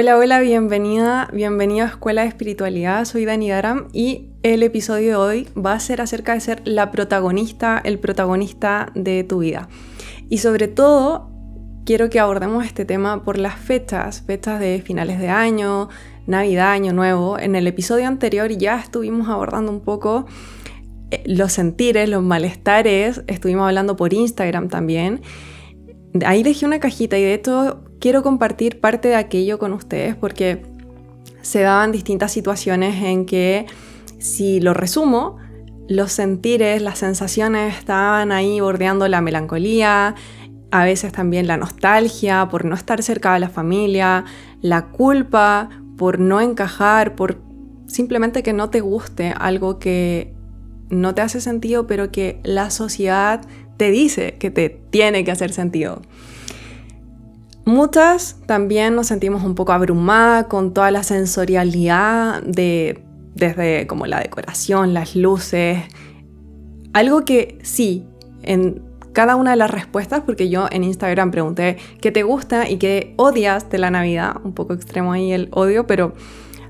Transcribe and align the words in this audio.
Hola, 0.00 0.16
hola, 0.16 0.40
bienvenida, 0.40 1.28
bienvenida 1.30 1.84
a 1.84 1.88
Escuela 1.88 2.22
de 2.22 2.28
Espiritualidad. 2.28 3.04
Soy 3.04 3.26
Dani 3.26 3.50
Daram 3.50 3.88
y 3.92 4.30
el 4.42 4.62
episodio 4.62 5.08
de 5.08 5.16
hoy 5.16 5.48
va 5.54 5.74
a 5.74 5.78
ser 5.78 6.00
acerca 6.00 6.32
de 6.32 6.40
ser 6.40 6.62
la 6.64 6.90
protagonista, 6.90 7.78
el 7.84 7.98
protagonista 7.98 8.90
de 8.94 9.24
tu 9.24 9.40
vida. 9.40 9.68
Y 10.30 10.38
sobre 10.38 10.68
todo, 10.68 11.30
quiero 11.84 12.08
que 12.08 12.18
abordemos 12.18 12.64
este 12.64 12.86
tema 12.86 13.24
por 13.24 13.36
las 13.36 13.56
fechas, 13.56 14.22
fechas 14.22 14.58
de 14.58 14.80
finales 14.80 15.18
de 15.18 15.28
año, 15.28 15.90
Navidad, 16.26 16.70
Año 16.70 16.94
Nuevo. 16.94 17.38
En 17.38 17.54
el 17.54 17.66
episodio 17.66 18.08
anterior 18.08 18.50
ya 18.50 18.80
estuvimos 18.80 19.28
abordando 19.28 19.70
un 19.70 19.80
poco 19.80 20.24
eh, 21.10 21.22
los 21.26 21.52
sentires, 21.52 22.08
los 22.08 22.22
malestares, 22.22 23.22
estuvimos 23.26 23.66
hablando 23.66 23.96
por 23.96 24.14
Instagram 24.14 24.68
también. 24.68 25.20
Ahí 26.24 26.42
dejé 26.42 26.64
una 26.64 26.80
cajita 26.80 27.18
y 27.18 27.22
de 27.22 27.34
hecho 27.34 27.84
quiero 28.00 28.22
compartir 28.22 28.80
parte 28.80 29.08
de 29.08 29.16
aquello 29.16 29.58
con 29.58 29.72
ustedes 29.72 30.16
porque 30.16 30.62
se 31.42 31.60
daban 31.60 31.92
distintas 31.92 32.32
situaciones 32.32 33.02
en 33.02 33.26
que, 33.26 33.66
si 34.18 34.60
lo 34.60 34.74
resumo, 34.74 35.36
los 35.88 36.12
sentires, 36.12 36.82
las 36.82 36.98
sensaciones 36.98 37.76
estaban 37.76 38.32
ahí 38.32 38.60
bordeando 38.60 39.06
la 39.08 39.20
melancolía, 39.20 40.14
a 40.70 40.84
veces 40.84 41.12
también 41.12 41.46
la 41.46 41.56
nostalgia 41.56 42.48
por 42.48 42.64
no 42.64 42.74
estar 42.74 43.02
cerca 43.02 43.34
de 43.34 43.40
la 43.40 43.48
familia, 43.48 44.24
la 44.60 44.86
culpa 44.86 45.68
por 45.96 46.18
no 46.20 46.40
encajar, 46.40 47.16
por 47.16 47.38
simplemente 47.86 48.42
que 48.42 48.52
no 48.52 48.70
te 48.70 48.80
guste 48.80 49.34
algo 49.36 49.78
que 49.78 50.32
no 50.90 51.14
te 51.14 51.22
hace 51.22 51.40
sentido, 51.40 51.86
pero 51.86 52.10
que 52.10 52.40
la 52.44 52.70
sociedad 52.70 53.42
te 53.76 53.90
dice 53.90 54.36
que 54.38 54.50
te 54.50 54.68
tiene 54.68 55.24
que 55.24 55.30
hacer 55.30 55.52
sentido. 55.52 56.02
Muchas 57.70 58.36
también 58.46 58.96
nos 58.96 59.06
sentimos 59.06 59.44
un 59.44 59.54
poco 59.54 59.70
abrumadas 59.70 60.46
con 60.46 60.74
toda 60.74 60.90
la 60.90 61.04
sensorialidad 61.04 62.42
de 62.42 63.04
desde 63.36 63.86
como 63.86 64.06
la 64.06 64.18
decoración, 64.18 64.92
las 64.92 65.14
luces. 65.14 65.78
Algo 66.92 67.24
que 67.24 67.58
sí, 67.62 68.08
en 68.42 68.82
cada 69.12 69.36
una 69.36 69.52
de 69.52 69.56
las 69.56 69.70
respuestas, 69.70 70.22
porque 70.26 70.48
yo 70.48 70.66
en 70.72 70.82
Instagram 70.82 71.30
pregunté 71.30 71.76
qué 72.00 72.10
te 72.10 72.24
gusta 72.24 72.68
y 72.68 72.78
qué 72.78 73.14
odias 73.16 73.70
de 73.70 73.78
la 73.78 73.92
Navidad, 73.92 74.34
un 74.42 74.52
poco 74.52 74.74
extremo 74.74 75.12
ahí 75.12 75.30
el 75.30 75.48
odio, 75.52 75.86
pero 75.86 76.12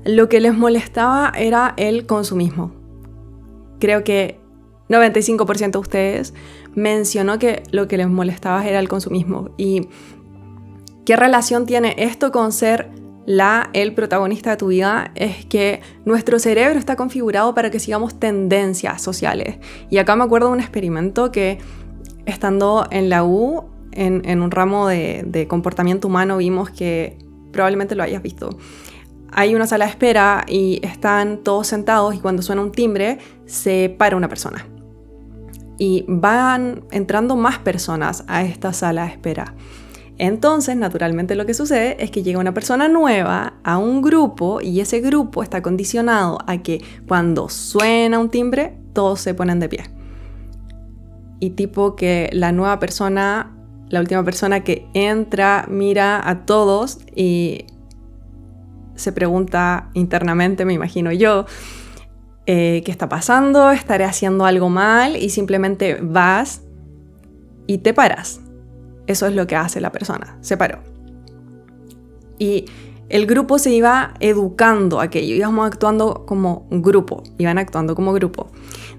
lo 0.05 0.29
que 0.29 0.39
les 0.39 0.53
molestaba 0.53 1.33
era 1.35 1.73
el 1.77 2.05
consumismo. 2.05 2.73
Creo 3.79 4.03
que 4.03 4.39
95% 4.87 5.71
de 5.71 5.77
ustedes 5.79 6.35
mencionó 6.75 7.39
que 7.39 7.63
lo 7.71 7.87
que 7.87 7.97
les 7.97 8.07
molestaba 8.07 8.67
era 8.67 8.77
el 8.77 8.87
consumismo 8.87 9.49
y 9.57 9.87
¿Qué 11.05 11.15
relación 11.15 11.65
tiene 11.65 11.95
esto 11.97 12.31
con 12.31 12.51
ser 12.51 12.89
la, 13.25 13.69
el 13.73 13.93
protagonista 13.93 14.51
de 14.51 14.57
tu 14.57 14.67
vida? 14.67 15.11
Es 15.15 15.45
que 15.45 15.81
nuestro 16.05 16.37
cerebro 16.37 16.77
está 16.77 16.95
configurado 16.95 17.55
para 17.55 17.71
que 17.71 17.79
sigamos 17.79 18.19
tendencias 18.19 19.01
sociales. 19.01 19.57
Y 19.89 19.97
acá 19.97 20.15
me 20.15 20.23
acuerdo 20.23 20.47
de 20.47 20.53
un 20.53 20.59
experimento 20.59 21.31
que 21.31 21.57
estando 22.25 22.87
en 22.91 23.09
la 23.09 23.23
U, 23.23 23.65
en, 23.91 24.41
un 24.41 24.51
ramo 24.51 24.87
de, 24.87 25.23
de 25.25 25.47
comportamiento 25.47 26.07
humano, 26.07 26.37
vimos 26.37 26.69
que 26.69 27.17
probablemente 27.51 27.95
lo 27.95 28.03
hayas 28.03 28.21
visto. 28.21 28.57
Hay 29.31 29.55
una 29.55 29.65
sala 29.65 29.85
de 29.85 29.91
espera 29.91 30.45
y 30.47 30.79
están 30.83 31.39
todos 31.39 31.67
sentados 31.67 32.13
y 32.15 32.19
cuando 32.19 32.41
suena 32.41 32.61
un 32.61 32.71
timbre 32.71 33.17
se 33.45 33.93
para 33.97 34.15
una 34.15 34.27
persona. 34.27 34.67
Y 35.77 36.05
van 36.07 36.83
entrando 36.91 37.35
más 37.35 37.57
personas 37.57 38.23
a 38.27 38.43
esta 38.43 38.71
sala 38.71 39.05
de 39.05 39.11
espera. 39.11 39.55
Entonces, 40.21 40.77
naturalmente 40.77 41.33
lo 41.33 41.47
que 41.47 41.55
sucede 41.55 41.97
es 41.97 42.11
que 42.11 42.21
llega 42.21 42.37
una 42.37 42.53
persona 42.53 42.87
nueva 42.87 43.53
a 43.63 43.79
un 43.79 44.03
grupo 44.03 44.61
y 44.61 44.79
ese 44.79 45.01
grupo 45.01 45.41
está 45.41 45.63
condicionado 45.63 46.37
a 46.45 46.59
que 46.59 46.79
cuando 47.07 47.49
suena 47.49 48.19
un 48.19 48.29
timbre, 48.29 48.77
todos 48.93 49.19
se 49.19 49.33
ponen 49.33 49.59
de 49.59 49.67
pie. 49.67 49.83
Y 51.39 51.49
tipo 51.49 51.95
que 51.95 52.29
la 52.33 52.51
nueva 52.51 52.77
persona, 52.77 53.57
la 53.89 53.99
última 53.99 54.23
persona 54.23 54.63
que 54.63 54.85
entra, 54.93 55.65
mira 55.67 56.21
a 56.29 56.45
todos 56.45 56.99
y 57.15 57.65
se 58.93 59.11
pregunta 59.13 59.89
internamente, 59.95 60.65
me 60.65 60.73
imagino 60.73 61.11
yo, 61.11 61.45
eh, 62.45 62.83
¿qué 62.85 62.91
está 62.91 63.09
pasando? 63.09 63.71
¿Estaré 63.71 64.03
haciendo 64.03 64.45
algo 64.45 64.69
mal? 64.69 65.15
Y 65.15 65.31
simplemente 65.31 65.97
vas 65.99 66.61
y 67.65 67.79
te 67.79 67.95
paras 67.95 68.39
eso 69.07 69.27
es 69.27 69.35
lo 69.35 69.47
que 69.47 69.55
hace 69.55 69.81
la 69.81 69.91
persona, 69.91 70.37
se 70.41 70.57
paró. 70.57 70.79
Y 72.37 72.65
el 73.09 73.25
grupo 73.25 73.59
se 73.59 73.71
iba 73.71 74.13
educando 74.19 75.01
aquello, 75.01 75.35
íbamos 75.35 75.67
actuando 75.67 76.25
como 76.25 76.65
grupo, 76.71 77.23
iban 77.37 77.57
actuando 77.57 77.93
como 77.93 78.13
grupo. 78.13 78.47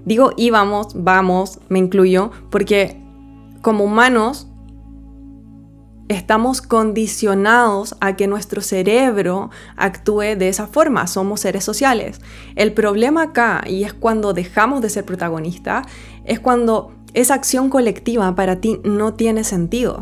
Digo 0.05 0.31
íbamos, 0.37 0.89
vamos, 0.95 1.59
me 1.67 1.79
incluyo, 1.79 2.31
porque 2.51 3.01
como 3.61 3.85
humanos 3.85 4.47
estamos 6.09 6.61
condicionados 6.61 7.95
a 8.01 8.15
que 8.15 8.27
nuestro 8.27 8.61
cerebro 8.61 9.49
actúe 9.75 10.35
de 10.37 10.49
esa 10.49 10.67
forma, 10.67 11.07
somos 11.07 11.39
seres 11.39 11.63
sociales. 11.63 12.21
El 12.55 12.73
problema 12.73 13.23
acá, 13.23 13.63
y 13.65 13.83
es 13.83 13.93
cuando 13.93 14.33
dejamos 14.33 14.81
de 14.81 14.89
ser 14.89 15.05
protagonista, 15.05 15.81
es 16.25 16.39
cuando 16.39 16.91
esa 17.13 17.33
acción 17.35 17.69
colectiva 17.69 18.33
para 18.35 18.59
ti 18.59 18.79
no 18.83 19.13
tiene 19.13 19.43
sentido. 19.43 19.99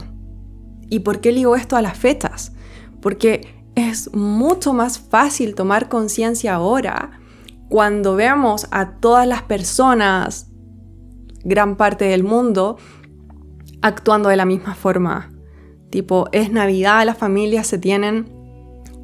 ¿Y 0.90 1.00
por 1.00 1.22
qué 1.22 1.32
digo 1.32 1.56
esto 1.56 1.76
a 1.76 1.82
las 1.82 1.98
fechas? 1.98 2.54
Porque 3.02 3.64
es 3.76 4.14
mucho 4.14 4.74
más 4.74 5.00
fácil 5.00 5.56
tomar 5.56 5.90
conciencia 5.90 6.56
ahora 6.56 7.22
cuando 7.70 8.16
vemos 8.16 8.68
a 8.72 8.98
todas 8.98 9.26
las 9.26 9.44
personas, 9.44 10.48
gran 11.44 11.78
parte 11.78 12.06
del 12.06 12.24
mundo, 12.24 12.78
actuando 13.82 14.28
de 14.28 14.36
la 14.36 14.46
misma 14.46 14.76
forma. 14.76 15.32
Tipo, 15.90 16.28
es 16.34 16.52
Navidad, 16.52 17.06
las 17.06 17.18
familias 17.18 17.68
se 17.68 17.78
tienen 17.78 18.30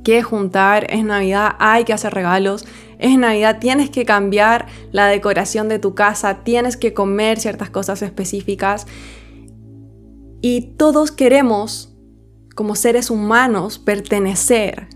que 0.04 0.22
juntar, 0.22 0.86
es 0.90 1.04
Navidad, 1.04 1.56
hay 1.60 1.84
que 1.86 1.94
hacer 1.94 2.14
regalos, 2.14 2.66
es 3.00 3.18
Navidad, 3.18 3.60
tienes 3.60 3.90
que 3.90 4.06
cambiar 4.06 4.68
la 4.92 5.08
decoración 5.08 5.70
de 5.70 5.80
tu 5.80 5.94
casa, 5.94 6.44
tienes 6.44 6.78
que 6.78 6.94
comer 6.94 7.40
ciertas 7.40 7.70
cosas 7.70 8.02
específicas. 8.02 8.88
Y 10.42 10.74
todos 10.78 11.12
queremos, 11.12 11.96
como 12.56 12.76
seres 12.76 13.12
humanos, 13.12 13.78
pertenecer. 13.78 14.88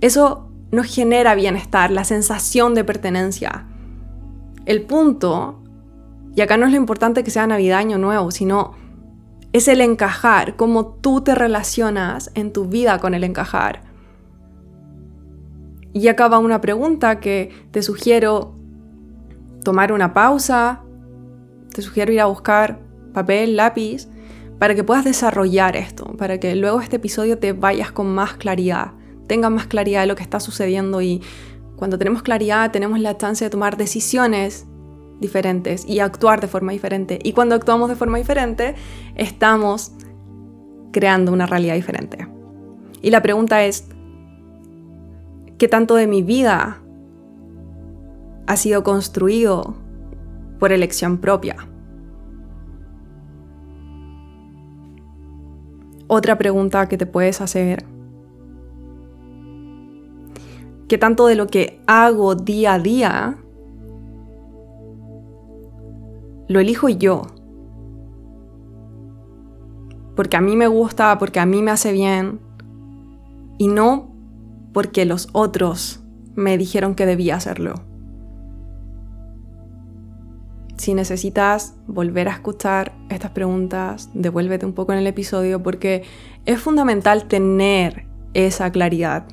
Eso 0.00 0.50
nos 0.70 0.86
genera 0.86 1.34
bienestar, 1.34 1.90
la 1.90 2.04
sensación 2.04 2.74
de 2.74 2.84
pertenencia. 2.84 3.66
El 4.66 4.82
punto, 4.82 5.62
y 6.36 6.42
acá 6.42 6.58
no 6.58 6.66
es 6.66 6.72
lo 6.72 6.76
importante 6.76 7.24
que 7.24 7.30
sea 7.30 7.46
Navidad, 7.46 7.78
Año 7.78 7.96
Nuevo, 7.96 8.30
sino 8.30 8.74
es 9.54 9.66
el 9.66 9.80
encajar, 9.80 10.56
cómo 10.56 10.86
tú 10.86 11.22
te 11.22 11.34
relacionas 11.34 12.30
en 12.34 12.52
tu 12.52 12.66
vida 12.66 12.98
con 12.98 13.14
el 13.14 13.24
encajar. 13.24 13.87
Y 15.92 16.08
acá 16.08 16.28
va 16.28 16.38
una 16.38 16.60
pregunta 16.60 17.20
que 17.20 17.50
te 17.70 17.82
sugiero 17.82 18.54
tomar 19.64 19.92
una 19.92 20.14
pausa, 20.14 20.82
te 21.72 21.82
sugiero 21.82 22.12
ir 22.12 22.20
a 22.20 22.26
buscar 22.26 22.80
papel, 23.12 23.56
lápiz, 23.56 24.08
para 24.58 24.74
que 24.74 24.84
puedas 24.84 25.04
desarrollar 25.04 25.76
esto, 25.76 26.16
para 26.16 26.38
que 26.38 26.54
luego 26.56 26.80
este 26.80 26.96
episodio 26.96 27.38
te 27.38 27.52
vayas 27.52 27.92
con 27.92 28.14
más 28.14 28.34
claridad, 28.34 28.92
tengas 29.26 29.50
más 29.50 29.66
claridad 29.66 30.00
de 30.02 30.06
lo 30.06 30.16
que 30.16 30.22
está 30.22 30.40
sucediendo 30.40 31.00
y 31.00 31.22
cuando 31.76 31.98
tenemos 31.98 32.22
claridad 32.22 32.72
tenemos 32.72 32.98
la 32.98 33.16
chance 33.16 33.44
de 33.44 33.50
tomar 33.50 33.76
decisiones 33.76 34.66
diferentes 35.20 35.84
y 35.86 36.00
actuar 36.00 36.40
de 36.40 36.48
forma 36.48 36.72
diferente. 36.72 37.18
Y 37.22 37.32
cuando 37.32 37.54
actuamos 37.54 37.88
de 37.88 37.96
forma 37.96 38.18
diferente, 38.18 38.74
estamos 39.14 39.92
creando 40.92 41.32
una 41.32 41.46
realidad 41.46 41.74
diferente. 41.74 42.26
Y 43.00 43.10
la 43.10 43.22
pregunta 43.22 43.64
es, 43.64 43.88
¿Qué 45.58 45.66
tanto 45.66 45.96
de 45.96 46.06
mi 46.06 46.22
vida 46.22 46.80
ha 48.46 48.56
sido 48.56 48.84
construido 48.84 49.74
por 50.60 50.70
elección 50.70 51.18
propia? 51.18 51.56
Otra 56.06 56.38
pregunta 56.38 56.88
que 56.88 56.96
te 56.96 57.06
puedes 57.06 57.40
hacer. 57.40 57.84
¿Qué 60.86 60.96
tanto 60.96 61.26
de 61.26 61.34
lo 61.34 61.48
que 61.48 61.82
hago 61.88 62.36
día 62.36 62.74
a 62.74 62.78
día 62.78 63.38
lo 66.46 66.60
elijo 66.60 66.88
yo? 66.88 67.22
Porque 70.14 70.36
a 70.36 70.40
mí 70.40 70.56
me 70.56 70.68
gusta, 70.68 71.18
porque 71.18 71.40
a 71.40 71.46
mí 71.46 71.62
me 71.62 71.72
hace 71.72 71.90
bien 71.90 72.38
y 73.58 73.66
no 73.66 74.17
porque 74.78 75.04
los 75.04 75.26
otros 75.32 76.04
me 76.36 76.56
dijeron 76.56 76.94
que 76.94 77.04
debía 77.04 77.34
hacerlo. 77.34 77.74
si 80.76 80.94
necesitas 80.94 81.74
volver 81.88 82.28
a 82.28 82.30
escuchar 82.30 82.92
estas 83.10 83.32
preguntas, 83.32 84.08
devuélvete 84.14 84.64
un 84.66 84.74
poco 84.74 84.92
en 84.92 85.00
el 85.00 85.08
episodio 85.08 85.60
porque 85.60 86.04
es 86.46 86.60
fundamental 86.60 87.26
tener 87.26 88.06
esa 88.34 88.70
claridad. 88.70 89.26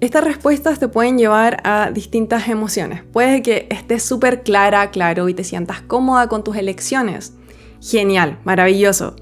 Estas 0.00 0.24
respuestas 0.24 0.78
te 0.78 0.88
pueden 0.88 1.18
llevar 1.18 1.60
a 1.64 1.90
distintas 1.90 2.48
emociones. 2.48 3.02
Puede 3.12 3.42
que 3.42 3.68
estés 3.68 4.02
súper 4.02 4.42
clara, 4.42 4.90
claro, 4.90 5.28
y 5.28 5.34
te 5.34 5.44
sientas 5.44 5.82
cómoda 5.82 6.28
con 6.28 6.42
tus 6.42 6.56
elecciones. 6.56 7.34
Genial, 7.82 8.38
maravilloso. 8.44 9.16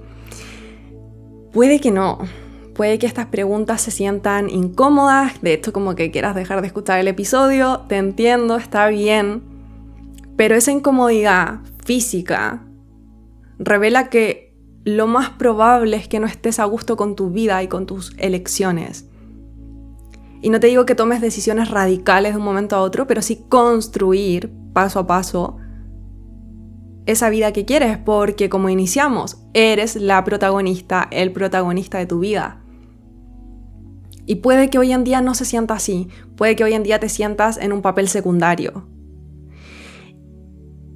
Puede 1.57 1.81
que 1.81 1.91
no. 1.91 2.19
Puede 2.75 2.99
que 2.99 3.07
estas 3.07 3.29
preguntas 3.29 3.81
se 3.81 3.91
sientan 3.91 4.51
incómodas, 4.51 5.41
de 5.41 5.55
hecho 5.55 5.73
como 5.73 5.95
que 5.95 6.11
quieras 6.11 6.35
dejar 6.35 6.61
de 6.61 6.67
escuchar 6.67 7.01
el 7.01 7.09
episodio, 7.09 7.81
te 7.89 7.97
entiendo, 7.97 8.57
está 8.57 8.89
bien, 8.89 9.43
pero 10.37 10.55
esa 10.55 10.71
incomodidad 10.71 11.61
física 11.83 12.63
revela 13.59 14.11
que 14.11 14.55
lo 14.85 15.07
más 15.07 15.31
probable 15.31 15.97
es 15.97 16.09
que 16.09 16.21
no 16.21 16.27
estés 16.27 16.61
a 16.61 16.67
gusto 16.67 16.99
con 16.99 17.17
tu 17.17 17.31
vida 17.31 17.63
y 17.63 17.69
con 17.69 17.87
tus 17.87 18.15
elecciones. 18.19 19.07
Y 20.43 20.51
no 20.51 20.61
te 20.61 20.67
digo 20.67 20.85
que 20.85 20.95
tomes 20.95 21.23
decisiones 21.23 21.71
radicales 21.71 22.35
de 22.35 22.39
un 22.39 22.45
momento 22.45 22.77
a 22.77 22.83
otro, 22.83 23.07
pero 23.07 23.23
sí 23.23 23.47
construir 23.49 24.53
paso 24.75 24.99
a 24.99 25.07
paso 25.07 25.57
esa 27.07 27.31
vida 27.31 27.53
que 27.53 27.65
quieres, 27.65 27.97
porque 27.99 28.49
como 28.49 28.69
iniciamos, 28.69 29.39
eres 29.55 29.97
la 29.97 30.23
protagonista, 30.25 31.09
el 31.11 31.33
protagonista 31.33 31.99
de 31.99 32.07
tu 32.07 32.19
vida. 32.19 32.63
Y 34.27 34.37
puede 34.37 34.69
que 34.71 34.79
hoy 34.79 34.93
en 34.93 35.05
día 35.05 35.21
no 35.21 35.35
se 35.35 35.45
sienta 35.45 35.75
así, 35.75 36.09
puede 36.37 36.57
que 36.57 36.65
hoy 36.65 36.75
en 36.75 36.83
día 36.83 36.99
te 36.99 37.09
sientas 37.09 37.57
en 37.59 37.73
un 37.73 37.81
papel 37.81 38.09
secundario. 38.09 38.89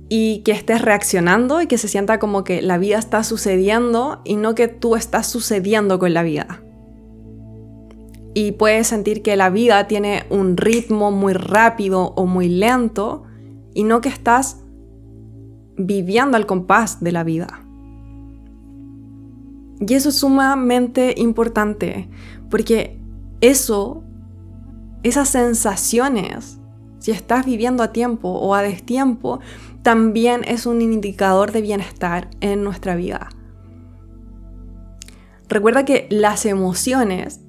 Y 0.09 0.43
que 0.45 0.51
estés 0.51 0.83
reaccionando 0.83 1.63
y 1.63 1.69
que 1.69 1.79
se 1.79 1.87
sienta 1.87 2.19
como 2.19 2.43
que 2.43 2.61
la 2.61 2.79
vida 2.79 2.99
está 2.99 3.23
sucediendo 3.23 4.21
y 4.25 4.35
no 4.35 4.57
que 4.57 4.67
tú 4.67 4.97
estás 4.97 5.29
sucediendo 5.29 6.01
con 6.01 6.13
la 6.13 6.25
vida. 6.25 6.65
Y 8.35 8.53
puedes 8.53 8.89
sentir 8.89 9.23
que 9.23 9.37
la 9.37 9.51
vida 9.51 9.87
tiene 9.87 10.25
un 10.29 10.57
ritmo 10.57 11.13
muy 11.13 11.33
rápido 11.33 12.13
o 12.17 12.27
muy 12.27 12.49
lento 12.49 13.23
y 13.75 13.85
no 13.85 14.01
que 14.01 14.09
estás 14.09 14.59
viviendo 15.81 16.37
al 16.37 16.47
compás 16.47 17.03
de 17.03 17.13
la 17.13 17.25
vida. 17.25 17.65
Y 19.81 19.95
eso 19.95 20.11
es 20.11 20.19
sumamente 20.19 21.15
importante 21.17 22.09
porque 22.51 23.01
eso, 23.41 24.05
esas 25.03 25.29
sensaciones, 25.31 26.61
si 26.99 27.13
estás 27.13 27.47
viviendo 27.47 27.83
a 27.83 27.93
tiempo 27.93 28.29
o 28.29 28.55
a 28.55 28.63
destiempo, 28.63 29.41
también 29.83 30.43
es 30.47 30.67
un 30.67 30.83
indicador 30.83 31.53
de 31.53 31.63
bienestar 31.63 32.29
en 32.41 32.63
nuestra 32.63 32.95
vida. 32.97 33.31
Recuerda 35.49 35.85
que 35.85 36.07
las 36.11 36.45
emociones, 36.45 37.41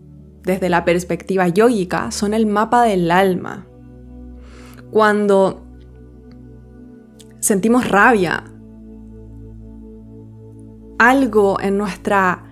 desde 0.44 0.70
la 0.70 0.86
perspectiva 0.86 1.48
yógica, 1.50 2.12
son 2.12 2.34
el 2.34 2.46
mapa 2.46 2.84
del 2.84 3.12
alma. 3.12 3.68
Cuando 4.90 5.66
sentimos 7.42 7.90
rabia, 7.90 8.46
algo 10.98 11.60
en 11.60 11.78
nuestra 11.78 12.46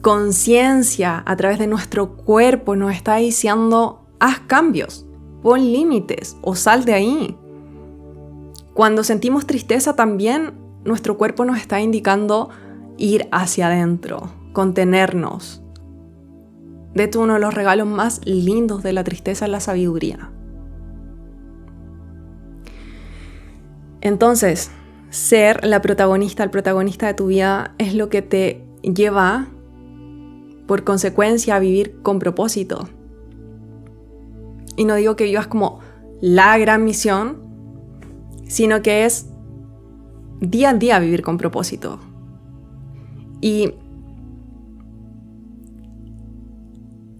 conciencia, 0.00 1.22
a 1.26 1.36
través 1.36 1.58
de 1.58 1.66
nuestro 1.66 2.16
cuerpo, 2.16 2.74
nos 2.76 2.92
está 2.92 3.16
diciendo, 3.16 4.06
haz 4.20 4.40
cambios, 4.40 5.06
pon 5.42 5.60
límites 5.60 6.36
o 6.40 6.54
sal 6.54 6.84
de 6.84 6.94
ahí. 6.94 7.36
Cuando 8.74 9.04
sentimos 9.04 9.46
tristeza 9.46 9.94
también, 9.94 10.54
nuestro 10.84 11.18
cuerpo 11.18 11.44
nos 11.44 11.58
está 11.58 11.80
indicando 11.80 12.48
ir 12.98 13.28
hacia 13.32 13.66
adentro, 13.66 14.30
contenernos. 14.52 15.62
De 16.94 17.04
hecho, 17.04 17.20
uno 17.20 17.34
de 17.34 17.40
los 17.40 17.54
regalos 17.54 17.86
más 17.86 18.20
lindos 18.24 18.82
de 18.82 18.92
la 18.92 19.04
tristeza 19.04 19.44
es 19.44 19.50
la 19.50 19.60
sabiduría. 19.60 20.31
Entonces, 24.02 24.70
ser 25.10 25.64
la 25.64 25.80
protagonista, 25.80 26.42
el 26.42 26.50
protagonista 26.50 27.06
de 27.06 27.14
tu 27.14 27.28
vida 27.28 27.74
es 27.78 27.94
lo 27.94 28.08
que 28.08 28.20
te 28.20 28.64
lleva 28.82 29.46
por 30.66 30.82
consecuencia 30.82 31.54
a 31.54 31.60
vivir 31.60 32.02
con 32.02 32.18
propósito. 32.18 32.88
Y 34.76 34.84
no 34.84 34.96
digo 34.96 35.14
que 35.14 35.24
vivas 35.24 35.46
como 35.46 35.78
la 36.20 36.58
gran 36.58 36.84
misión, 36.84 37.42
sino 38.48 38.82
que 38.82 39.04
es 39.04 39.28
día 40.40 40.70
a 40.70 40.74
día 40.74 40.98
vivir 40.98 41.22
con 41.22 41.38
propósito. 41.38 42.00
Y 43.40 43.74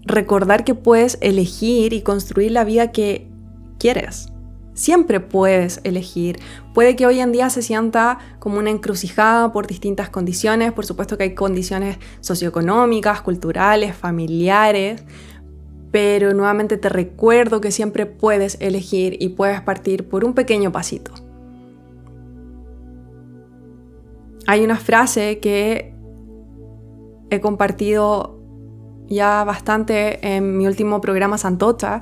recordar 0.01 0.65
que 0.65 0.75
puedes 0.75 1.17
elegir 1.21 1.93
y 1.93 2.01
construir 2.01 2.51
la 2.51 2.65
vida 2.65 2.91
que 2.91 3.31
quieres. 3.79 4.32
Siempre 4.73 5.19
puedes 5.19 5.81
elegir. 5.83 6.39
Puede 6.73 6.95
que 6.95 7.05
hoy 7.05 7.19
en 7.19 7.31
día 7.31 7.49
se 7.49 7.61
sienta 7.61 8.17
como 8.39 8.57
una 8.57 8.71
encrucijada 8.71 9.51
por 9.51 9.67
distintas 9.67 10.09
condiciones. 10.09 10.71
Por 10.71 10.85
supuesto 10.85 11.17
que 11.17 11.23
hay 11.23 11.35
condiciones 11.35 11.97
socioeconómicas, 12.21 13.21
culturales, 13.21 13.95
familiares. 13.95 15.03
Pero 15.91 16.33
nuevamente 16.33 16.77
te 16.77 16.89
recuerdo 16.89 17.61
que 17.61 17.69
siempre 17.69 18.07
puedes 18.07 18.57
elegir 18.59 19.15
y 19.19 19.29
puedes 19.29 19.61
partir 19.61 20.09
por 20.09 20.25
un 20.25 20.33
pequeño 20.33 20.71
pasito. 20.71 21.13
Hay 24.47 24.63
una 24.63 24.77
frase 24.77 25.39
que 25.39 25.93
he 27.29 27.39
compartido 27.39 28.39
ya 29.07 29.43
bastante 29.43 30.35
en 30.35 30.57
mi 30.57 30.65
último 30.65 30.99
programa 30.99 31.37
Santocha 31.37 32.01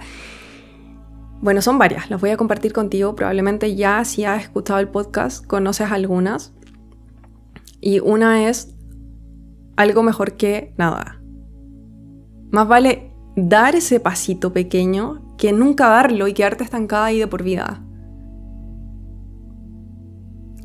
bueno, 1.42 1.62
son 1.64 1.80
varias, 1.80 2.10
las 2.12 2.22
voy 2.22 2.30
a 2.30 2.38
compartir 2.38 2.72
contigo. 2.72 3.16
Probablemente 3.16 3.76
ya 3.76 4.06
si 4.06 4.26
has 4.26 4.44
escuchado 4.44 4.80
el 4.80 4.90
podcast 4.90 5.46
conoces 5.46 5.92
algunas. 5.92 6.54
Y 7.82 8.00
una 8.00 8.48
es 8.48 8.76
algo 9.76 10.04
mejor 10.04 10.34
que 10.34 10.76
nada. 10.78 11.20
Más 12.52 12.68
vale 12.68 13.12
dar 13.36 13.76
ese 13.76 14.00
pasito 14.00 14.54
pequeño 14.54 15.36
que 15.38 15.52
nunca 15.52 15.88
darlo 15.88 16.28
y 16.28 16.34
quedarte 16.34 16.64
estancada 16.64 17.06
ahí 17.06 17.18
de 17.18 17.26
por 17.26 17.42
vida. 17.42 17.84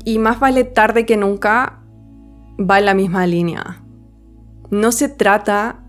Y 0.05 0.19
más 0.19 0.39
vale 0.39 0.63
tarde 0.63 1.07
que 1.07 1.17
nunca 1.17 1.81
va 2.59 2.77
en 2.77 2.85
la 2.85 2.93
misma 2.93 3.25
línea. 3.25 3.83
No 4.69 4.91
se 4.91 5.09
trata 5.09 5.83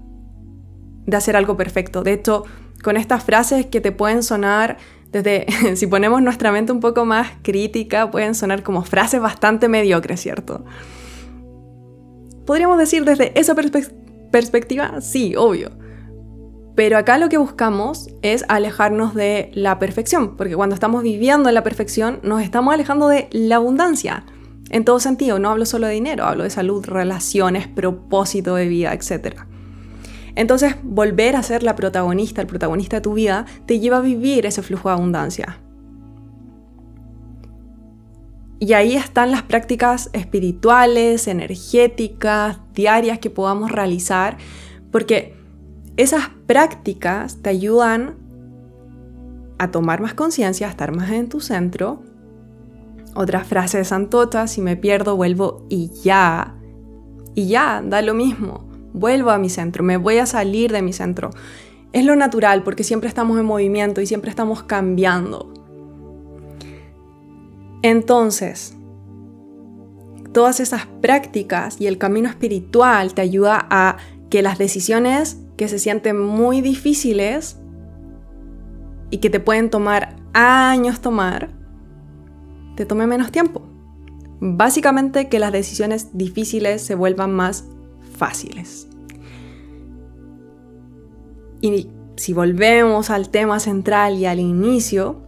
de 1.04 1.16
hacer 1.16 1.36
algo 1.36 1.56
perfecto. 1.58 2.02
De 2.02 2.14
hecho, 2.14 2.44
con 2.82 2.96
estas 2.96 3.24
frases 3.24 3.66
que 3.66 3.80
te 3.80 3.92
pueden 3.92 4.22
sonar 4.22 4.78
desde, 5.12 5.46
si 5.76 5.86
ponemos 5.86 6.22
nuestra 6.22 6.52
mente 6.52 6.72
un 6.72 6.80
poco 6.80 7.04
más 7.04 7.32
crítica, 7.42 8.10
pueden 8.10 8.34
sonar 8.34 8.62
como 8.62 8.82
frases 8.82 9.20
bastante 9.20 9.68
mediocres, 9.68 10.20
¿cierto? 10.20 10.64
Podríamos 12.46 12.78
decir 12.78 13.04
desde 13.04 13.38
esa 13.38 13.54
perspectiva, 14.30 15.00
sí, 15.00 15.34
obvio. 15.36 15.70
Pero 16.74 16.96
acá 16.96 17.18
lo 17.18 17.28
que 17.28 17.38
buscamos 17.38 18.08
es 18.22 18.44
alejarnos 18.48 19.14
de 19.14 19.50
la 19.52 19.78
perfección, 19.78 20.36
porque 20.36 20.54
cuando 20.54 20.74
estamos 20.74 21.02
viviendo 21.02 21.48
en 21.48 21.54
la 21.56 21.64
perfección 21.64 22.20
nos 22.22 22.40
estamos 22.40 22.72
alejando 22.72 23.08
de 23.08 23.28
la 23.32 23.56
abundancia. 23.56 24.24
En 24.70 24.84
todo 24.84 25.00
sentido, 25.00 25.38
no 25.38 25.50
hablo 25.50 25.66
solo 25.66 25.88
de 25.88 25.94
dinero, 25.94 26.24
hablo 26.24 26.44
de 26.44 26.50
salud, 26.50 26.84
relaciones, 26.86 27.66
propósito 27.66 28.54
de 28.54 28.68
vida, 28.68 28.92
etc. 28.92 29.47
Entonces, 30.38 30.76
volver 30.84 31.34
a 31.34 31.42
ser 31.42 31.64
la 31.64 31.74
protagonista, 31.74 32.40
el 32.40 32.46
protagonista 32.46 32.98
de 32.98 33.00
tu 33.00 33.14
vida, 33.14 33.44
te 33.66 33.80
lleva 33.80 33.96
a 33.96 34.02
vivir 34.02 34.46
ese 34.46 34.62
flujo 34.62 34.88
de 34.88 34.94
abundancia. 34.94 35.58
Y 38.60 38.72
ahí 38.74 38.94
están 38.94 39.32
las 39.32 39.42
prácticas 39.42 40.10
espirituales, 40.12 41.26
energéticas, 41.26 42.60
diarias 42.72 43.18
que 43.18 43.30
podamos 43.30 43.72
realizar, 43.72 44.36
porque 44.92 45.34
esas 45.96 46.28
prácticas 46.46 47.42
te 47.42 47.50
ayudan 47.50 48.14
a 49.58 49.72
tomar 49.72 50.00
más 50.00 50.14
conciencia, 50.14 50.68
a 50.68 50.70
estar 50.70 50.94
más 50.94 51.10
en 51.10 51.28
tu 51.28 51.40
centro. 51.40 52.04
Otra 53.16 53.42
frase 53.42 53.78
de 53.78 53.84
Santota, 53.84 54.46
si 54.46 54.60
me 54.60 54.76
pierdo, 54.76 55.16
vuelvo 55.16 55.66
y 55.68 55.90
ya. 56.04 56.54
Y 57.34 57.48
ya, 57.48 57.82
da 57.84 58.02
lo 58.02 58.14
mismo 58.14 58.67
vuelvo 58.92 59.30
a 59.30 59.38
mi 59.38 59.50
centro, 59.50 59.84
me 59.84 59.96
voy 59.96 60.18
a 60.18 60.26
salir 60.26 60.72
de 60.72 60.82
mi 60.82 60.92
centro. 60.92 61.30
Es 61.92 62.04
lo 62.04 62.16
natural 62.16 62.62
porque 62.62 62.84
siempre 62.84 63.08
estamos 63.08 63.38
en 63.38 63.46
movimiento 63.46 64.00
y 64.00 64.06
siempre 64.06 64.30
estamos 64.30 64.62
cambiando. 64.62 65.52
Entonces, 67.82 68.76
todas 70.32 70.60
esas 70.60 70.86
prácticas 71.00 71.80
y 71.80 71.86
el 71.86 71.98
camino 71.98 72.28
espiritual 72.28 73.14
te 73.14 73.22
ayuda 73.22 73.66
a 73.70 73.96
que 74.30 74.42
las 74.42 74.58
decisiones 74.58 75.38
que 75.56 75.68
se 75.68 75.78
sienten 75.78 76.20
muy 76.20 76.60
difíciles 76.60 77.58
y 79.10 79.18
que 79.18 79.30
te 79.30 79.40
pueden 79.40 79.70
tomar 79.70 80.16
años 80.34 81.00
tomar, 81.00 81.50
te 82.76 82.84
tome 82.84 83.06
menos 83.06 83.32
tiempo. 83.32 83.62
Básicamente 84.40 85.28
que 85.28 85.38
las 85.38 85.52
decisiones 85.52 86.16
difíciles 86.16 86.82
se 86.82 86.94
vuelvan 86.94 87.32
más 87.32 87.64
fáciles. 88.18 88.88
Y 91.60 91.88
si 92.16 92.32
volvemos 92.32 93.10
al 93.10 93.30
tema 93.30 93.60
central 93.60 94.18
y 94.18 94.26
al 94.26 94.40
inicio, 94.40 95.22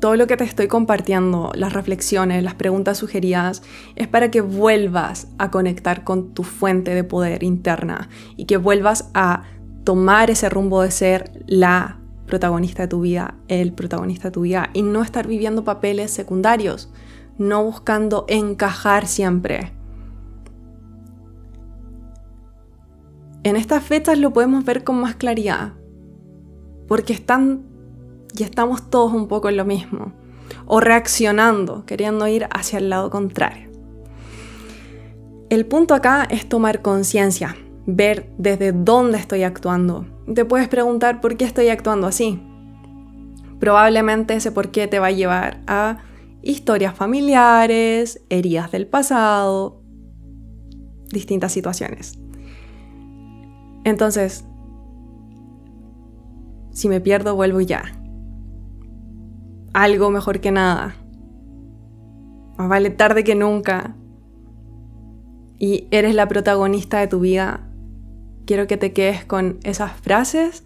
todo 0.00 0.16
lo 0.16 0.26
que 0.26 0.36
te 0.36 0.44
estoy 0.44 0.68
compartiendo, 0.68 1.52
las 1.54 1.72
reflexiones, 1.72 2.42
las 2.42 2.54
preguntas 2.54 2.98
sugeridas, 2.98 3.62
es 3.96 4.08
para 4.08 4.30
que 4.30 4.40
vuelvas 4.40 5.28
a 5.38 5.50
conectar 5.50 6.04
con 6.04 6.34
tu 6.34 6.42
fuente 6.42 6.94
de 6.94 7.04
poder 7.04 7.42
interna 7.42 8.08
y 8.36 8.44
que 8.44 8.56
vuelvas 8.56 9.10
a 9.14 9.44
tomar 9.84 10.30
ese 10.30 10.48
rumbo 10.48 10.82
de 10.82 10.90
ser 10.90 11.44
la 11.46 12.00
protagonista 12.26 12.82
de 12.82 12.88
tu 12.88 13.00
vida, 13.00 13.36
el 13.48 13.72
protagonista 13.72 14.28
de 14.28 14.32
tu 14.32 14.42
vida 14.42 14.70
y 14.74 14.82
no 14.82 15.02
estar 15.02 15.26
viviendo 15.26 15.64
papeles 15.64 16.10
secundarios, 16.10 16.90
no 17.38 17.64
buscando 17.64 18.26
encajar 18.28 19.06
siempre. 19.06 19.72
En 23.46 23.54
estas 23.54 23.84
fechas 23.84 24.18
lo 24.18 24.32
podemos 24.32 24.64
ver 24.64 24.82
con 24.82 25.00
más 25.00 25.14
claridad, 25.14 25.74
porque 26.88 27.12
están 27.12 27.62
y 28.36 28.42
estamos 28.42 28.90
todos 28.90 29.12
un 29.12 29.28
poco 29.28 29.48
en 29.48 29.56
lo 29.56 29.64
mismo, 29.64 30.12
o 30.64 30.80
reaccionando, 30.80 31.86
queriendo 31.86 32.26
ir 32.26 32.48
hacia 32.50 32.80
el 32.80 32.90
lado 32.90 33.08
contrario. 33.08 33.70
El 35.48 35.64
punto 35.64 35.94
acá 35.94 36.26
es 36.28 36.48
tomar 36.48 36.82
conciencia, 36.82 37.54
ver 37.86 38.32
desde 38.36 38.72
dónde 38.72 39.18
estoy 39.18 39.44
actuando. 39.44 40.06
Te 40.34 40.44
puedes 40.44 40.66
preguntar 40.66 41.20
por 41.20 41.36
qué 41.36 41.44
estoy 41.44 41.68
actuando 41.68 42.08
así. 42.08 42.42
Probablemente 43.60 44.34
ese 44.34 44.50
por 44.50 44.72
qué 44.72 44.88
te 44.88 44.98
va 44.98 45.06
a 45.06 45.12
llevar 45.12 45.60
a 45.68 45.98
historias 46.42 46.96
familiares, 46.96 48.24
heridas 48.28 48.72
del 48.72 48.88
pasado, 48.88 49.84
distintas 51.12 51.52
situaciones. 51.52 52.18
Entonces, 53.86 54.44
si 56.72 56.88
me 56.88 57.00
pierdo, 57.00 57.36
vuelvo 57.36 57.60
ya. 57.60 57.84
Algo 59.74 60.10
mejor 60.10 60.40
que 60.40 60.50
nada. 60.50 60.96
Más 62.58 62.68
vale 62.68 62.90
tarde 62.90 63.22
que 63.22 63.36
nunca. 63.36 63.94
Y 65.60 65.86
eres 65.92 66.16
la 66.16 66.26
protagonista 66.26 66.98
de 66.98 67.06
tu 67.06 67.20
vida. 67.20 67.70
Quiero 68.44 68.66
que 68.66 68.76
te 68.76 68.92
quedes 68.92 69.24
con 69.24 69.60
esas 69.62 69.92
frases, 69.92 70.64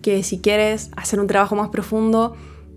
que 0.00 0.22
si 0.22 0.38
quieres 0.40 0.92
hacer 0.96 1.18
un 1.18 1.26
trabajo 1.26 1.56
más 1.56 1.70
profundo, 1.70 2.36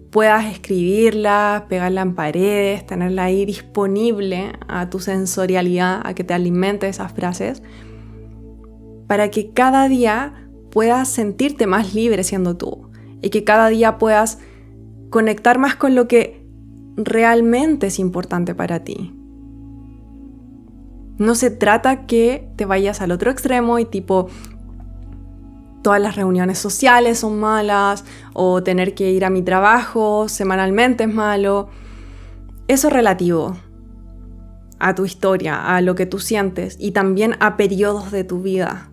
puedas 0.10 0.52
escribirla, 0.52 1.68
pegarla 1.70 2.02
en 2.02 2.16
paredes, 2.16 2.84
tenerla 2.88 3.26
ahí 3.26 3.46
disponible 3.46 4.54
a 4.68 4.90
tu 4.90 5.00
sensorialidad, 5.00 6.02
a 6.04 6.16
que 6.16 6.24
te 6.24 6.34
alimente 6.34 6.88
esas 6.88 7.12
frases 7.12 7.62
para 9.14 9.30
que 9.30 9.52
cada 9.52 9.88
día 9.90 10.34
puedas 10.72 11.08
sentirte 11.08 11.68
más 11.68 11.94
libre 11.94 12.24
siendo 12.24 12.58
tú 12.58 12.90
y 13.22 13.30
que 13.30 13.44
cada 13.44 13.68
día 13.68 14.00
puedas 14.00 14.40
conectar 15.12 15.60
más 15.60 15.76
con 15.76 15.94
lo 15.94 16.08
que 16.08 16.44
realmente 16.96 17.86
es 17.86 18.00
importante 18.00 18.56
para 18.56 18.84
ti. 18.84 19.14
No 21.20 21.36
se 21.36 21.52
trata 21.52 22.08
que 22.08 22.50
te 22.56 22.66
vayas 22.66 23.02
al 23.02 23.12
otro 23.12 23.30
extremo 23.30 23.78
y 23.78 23.86
tipo 23.86 24.30
todas 25.84 26.02
las 26.02 26.16
reuniones 26.16 26.58
sociales 26.58 27.20
son 27.20 27.40
malas 27.40 28.06
o 28.34 28.64
tener 28.64 28.96
que 28.96 29.12
ir 29.12 29.26
a 29.26 29.30
mi 29.30 29.44
trabajo 29.44 30.28
semanalmente 30.28 31.04
es 31.04 31.14
malo. 31.14 31.70
Eso 32.68 32.88
es 32.88 32.94
relativo 32.94 33.56
a 34.80 34.96
tu 34.96 35.06
historia, 35.06 35.76
a 35.76 35.82
lo 35.82 35.94
que 35.94 36.08
tú 36.08 36.18
sientes 36.18 36.78
y 36.80 36.94
también 36.94 37.36
a 37.42 37.58
periodos 37.58 38.10
de 38.10 38.24
tu 38.24 38.42
vida. 38.42 38.90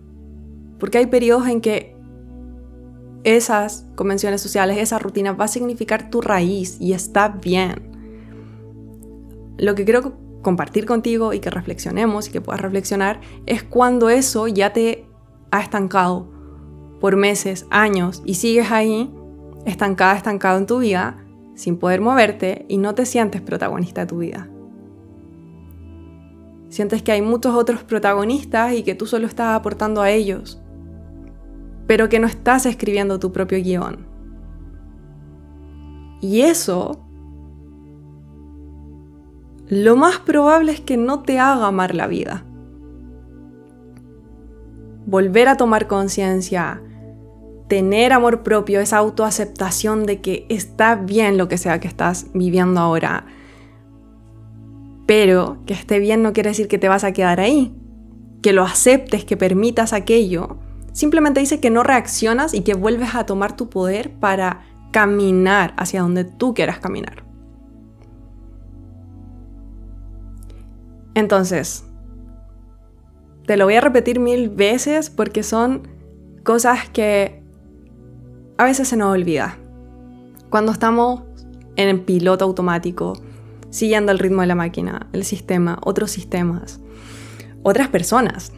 Porque 0.81 0.97
hay 0.97 1.05
periodos 1.05 1.47
en 1.47 1.61
que 1.61 1.95
esas 3.23 3.85
convenciones 3.95 4.41
sociales, 4.41 4.79
esa 4.79 4.97
rutina 4.97 5.31
va 5.31 5.45
a 5.45 5.47
significar 5.47 6.09
tu 6.09 6.21
raíz 6.21 6.77
y 6.79 6.93
está 6.93 7.27
bien. 7.27 7.75
Lo 9.59 9.75
que 9.75 9.85
quiero 9.85 10.17
compartir 10.41 10.87
contigo 10.87 11.33
y 11.33 11.39
que 11.39 11.51
reflexionemos 11.51 12.27
y 12.27 12.31
que 12.31 12.41
puedas 12.41 12.61
reflexionar 12.61 13.21
es 13.45 13.61
cuando 13.61 14.09
eso 14.09 14.47
ya 14.47 14.73
te 14.73 15.05
ha 15.51 15.61
estancado 15.61 16.31
por 16.99 17.15
meses, 17.15 17.67
años 17.69 18.23
y 18.25 18.33
sigues 18.33 18.71
ahí 18.71 19.13
estancada, 19.67 20.17
estancado 20.17 20.57
en 20.57 20.65
tu 20.65 20.79
vida 20.79 21.23
sin 21.53 21.77
poder 21.77 22.01
moverte 22.01 22.65
y 22.67 22.77
no 22.77 22.95
te 22.95 23.05
sientes 23.05 23.41
protagonista 23.41 24.01
de 24.01 24.07
tu 24.07 24.17
vida. 24.17 24.49
Sientes 26.69 27.03
que 27.03 27.11
hay 27.11 27.21
muchos 27.21 27.53
otros 27.53 27.83
protagonistas 27.83 28.73
y 28.73 28.81
que 28.81 28.95
tú 28.95 29.05
solo 29.05 29.27
estás 29.27 29.55
aportando 29.55 30.01
a 30.01 30.09
ellos 30.09 30.60
pero 31.91 32.07
que 32.07 32.21
no 32.21 32.27
estás 32.27 32.65
escribiendo 32.65 33.19
tu 33.19 33.33
propio 33.33 33.61
guion. 33.61 34.07
Y 36.21 36.43
eso, 36.43 37.05
lo 39.67 39.97
más 39.97 40.19
probable 40.19 40.71
es 40.71 40.79
que 40.79 40.95
no 40.95 41.23
te 41.23 41.37
haga 41.37 41.67
amar 41.67 41.93
la 41.93 42.07
vida. 42.07 42.45
Volver 45.05 45.49
a 45.49 45.57
tomar 45.57 45.89
conciencia, 45.89 46.81
tener 47.67 48.13
amor 48.13 48.41
propio, 48.41 48.79
esa 48.79 48.95
autoaceptación 48.95 50.05
de 50.05 50.21
que 50.21 50.45
está 50.47 50.95
bien 50.95 51.37
lo 51.37 51.49
que 51.49 51.57
sea 51.57 51.81
que 51.81 51.89
estás 51.89 52.27
viviendo 52.33 52.79
ahora. 52.79 53.25
Pero 55.07 55.57
que 55.65 55.73
esté 55.73 55.99
bien 55.99 56.23
no 56.23 56.31
quiere 56.31 56.51
decir 56.51 56.69
que 56.69 56.77
te 56.77 56.87
vas 56.87 57.03
a 57.03 57.11
quedar 57.11 57.41
ahí. 57.41 57.75
Que 58.41 58.53
lo 58.53 58.63
aceptes, 58.63 59.25
que 59.25 59.35
permitas 59.35 59.91
aquello 59.91 60.60
Simplemente 60.93 61.39
dice 61.39 61.59
que 61.59 61.69
no 61.69 61.83
reaccionas 61.83 62.53
y 62.53 62.61
que 62.61 62.73
vuelves 62.73 63.15
a 63.15 63.25
tomar 63.25 63.55
tu 63.55 63.69
poder 63.69 64.11
para 64.11 64.65
caminar 64.91 65.73
hacia 65.77 66.01
donde 66.01 66.25
tú 66.25 66.53
quieras 66.53 66.79
caminar. 66.79 67.23
Entonces, 71.13 71.85
te 73.45 73.57
lo 73.57 73.65
voy 73.65 73.75
a 73.75 73.81
repetir 73.81 74.19
mil 74.19 74.49
veces 74.49 75.09
porque 75.09 75.43
son 75.43 75.87
cosas 76.43 76.89
que 76.89 77.43
a 78.57 78.63
veces 78.63 78.87
se 78.87 78.97
nos 78.97 79.13
olvida. 79.13 79.57
Cuando 80.49 80.71
estamos 80.71 81.23
en 81.75 82.05
piloto 82.05 82.45
automático, 82.45 83.13
siguiendo 83.69 84.11
el 84.11 84.19
ritmo 84.19 84.41
de 84.41 84.47
la 84.47 84.55
máquina, 84.55 85.07
el 85.13 85.23
sistema, 85.23 85.79
otros 85.83 86.11
sistemas, 86.11 86.79
otras 87.63 87.87
personas. 87.87 88.51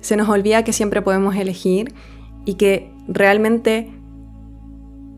Se 0.00 0.16
nos 0.16 0.28
olvida 0.28 0.64
que 0.64 0.72
siempre 0.72 1.02
podemos 1.02 1.36
elegir 1.36 1.94
y 2.44 2.54
que 2.54 2.92
realmente 3.06 3.92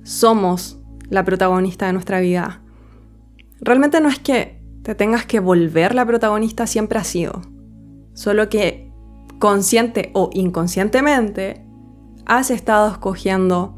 somos 0.03 0.81
la 1.09 1.25
protagonista 1.25 1.87
de 1.87 1.93
nuestra 1.93 2.21
vida. 2.21 2.63
Realmente 3.61 4.01
no 4.01 4.09
es 4.09 4.19
que 4.19 4.61
te 4.83 4.95
tengas 4.95 5.25
que 5.25 5.41
volver 5.41 5.95
la 5.95 6.05
protagonista, 6.05 6.67
siempre 6.67 6.99
ha 6.99 7.05
sido. 7.05 7.43
Solo 8.15 8.49
que 8.49 8.93
consciente 9.39 10.11
o 10.15 10.31
inconscientemente 10.33 11.65
has 12.27 12.51
estado 12.51 12.91
escogiendo 12.91 13.77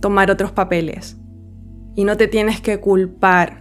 tomar 0.00 0.30
otros 0.30 0.52
papeles. 0.52 1.18
Y 1.94 2.04
no 2.04 2.16
te 2.16 2.28
tienes 2.28 2.60
que 2.60 2.80
culpar, 2.80 3.58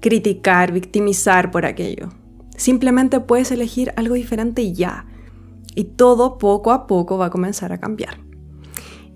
criticar, 0.00 0.72
victimizar 0.72 1.50
por 1.50 1.64
aquello. 1.64 2.08
Simplemente 2.56 3.20
puedes 3.20 3.50
elegir 3.52 3.92
algo 3.96 4.14
diferente 4.14 4.72
ya. 4.72 5.06
Y 5.74 5.84
todo 5.84 6.38
poco 6.38 6.72
a 6.72 6.86
poco 6.86 7.18
va 7.18 7.26
a 7.26 7.30
comenzar 7.30 7.72
a 7.72 7.78
cambiar. 7.78 8.20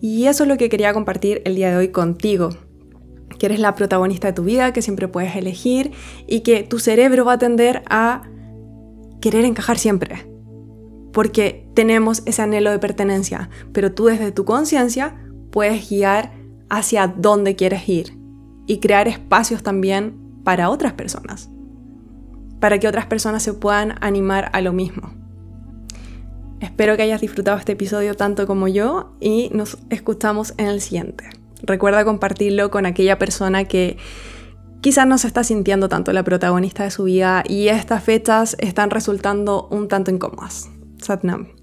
Y 0.00 0.26
eso 0.26 0.44
es 0.44 0.48
lo 0.48 0.56
que 0.56 0.68
quería 0.68 0.92
compartir 0.92 1.42
el 1.44 1.54
día 1.54 1.70
de 1.70 1.76
hoy 1.76 1.88
contigo. 1.88 2.50
Que 3.38 3.46
eres 3.46 3.60
la 3.60 3.74
protagonista 3.74 4.28
de 4.28 4.34
tu 4.34 4.44
vida, 4.44 4.72
que 4.72 4.82
siempre 4.82 5.08
puedes 5.08 5.34
elegir 5.36 5.92
y 6.26 6.40
que 6.40 6.62
tu 6.62 6.78
cerebro 6.78 7.24
va 7.24 7.34
a 7.34 7.38
tender 7.38 7.82
a 7.88 8.22
querer 9.20 9.44
encajar 9.44 9.78
siempre. 9.78 10.30
Porque 11.12 11.66
tenemos 11.74 12.22
ese 12.26 12.42
anhelo 12.42 12.70
de 12.70 12.78
pertenencia, 12.78 13.48
pero 13.72 13.92
tú 13.92 14.06
desde 14.06 14.32
tu 14.32 14.44
conciencia 14.44 15.16
puedes 15.50 15.88
guiar 15.88 16.32
hacia 16.68 17.08
dónde 17.08 17.56
quieres 17.56 17.88
ir 17.88 18.16
y 18.66 18.78
crear 18.78 19.08
espacios 19.08 19.62
también 19.62 20.42
para 20.44 20.70
otras 20.70 20.92
personas 20.92 21.50
para 22.60 22.78
que 22.78 22.86
otras 22.86 23.06
personas 23.06 23.42
se 23.42 23.54
puedan 23.54 23.94
animar 24.00 24.50
a 24.52 24.60
lo 24.60 24.72
mismo. 24.72 25.10
Espero 26.60 26.96
que 26.96 27.02
hayas 27.02 27.22
disfrutado 27.22 27.58
este 27.58 27.72
episodio 27.72 28.14
tanto 28.14 28.46
como 28.46 28.68
yo 28.68 29.12
y 29.18 29.48
nos 29.52 29.78
escuchamos 29.88 30.52
en 30.58 30.66
el 30.66 30.80
siguiente. 30.80 31.24
Recuerda 31.62 32.04
compartirlo 32.04 32.70
con 32.70 32.86
aquella 32.86 33.18
persona 33.18 33.64
que 33.64 33.96
quizás 34.80 35.06
no 35.06 35.18
se 35.18 35.26
está 35.26 35.42
sintiendo 35.42 35.88
tanto 35.88 36.12
la 36.12 36.22
protagonista 36.22 36.84
de 36.84 36.90
su 36.90 37.04
vida 37.04 37.42
y 37.46 37.68
estas 37.68 38.04
fechas 38.04 38.56
están 38.60 38.90
resultando 38.90 39.68
un 39.70 39.88
tanto 39.88 40.10
incómodas. 40.10 40.68
Satnam. 40.98 41.59